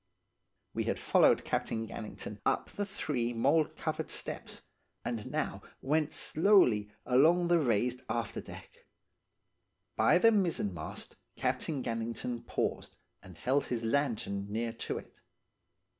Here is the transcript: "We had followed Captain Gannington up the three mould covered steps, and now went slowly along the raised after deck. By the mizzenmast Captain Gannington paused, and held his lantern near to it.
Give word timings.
"We 0.73 0.85
had 0.85 0.97
followed 0.97 1.45
Captain 1.45 1.87
Gannington 1.87 2.39
up 2.43 2.71
the 2.71 2.87
three 2.87 3.33
mould 3.33 3.75
covered 3.75 4.09
steps, 4.09 4.63
and 5.05 5.29
now 5.29 5.61
went 5.79 6.11
slowly 6.11 6.89
along 7.05 7.49
the 7.49 7.59
raised 7.59 8.01
after 8.09 8.41
deck. 8.41 8.87
By 9.95 10.17
the 10.17 10.31
mizzenmast 10.31 11.17
Captain 11.35 11.83
Gannington 11.83 12.47
paused, 12.47 12.95
and 13.21 13.37
held 13.37 13.65
his 13.65 13.83
lantern 13.83 14.51
near 14.51 14.73
to 14.73 14.97
it. 14.97 15.19